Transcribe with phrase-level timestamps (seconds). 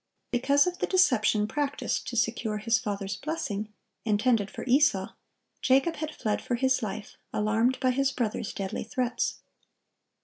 [0.31, 3.71] Because of the deception practised to secure his father's blessing,
[4.03, 5.13] intended for Esau,
[5.61, 9.41] Jacob had fled for his life, alarmed by his brother's deadly threats.